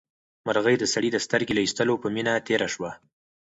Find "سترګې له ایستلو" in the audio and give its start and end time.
1.25-1.93